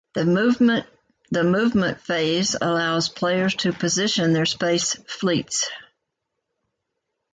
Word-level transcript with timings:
The 0.15 0.83
movement 1.43 2.01
phase 2.01 2.55
allows 2.59 3.07
players 3.09 3.53
to 3.57 3.71
position 3.71 4.33
their 4.33 4.47
space 4.47 4.95
fleets. 5.05 5.69